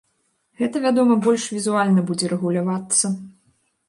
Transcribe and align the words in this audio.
Гэта, 0.59 0.79
вядома, 0.85 1.17
больш 1.27 1.43
візуальна 1.55 2.05
будзе 2.07 2.31
рэгулявацца. 2.33 3.05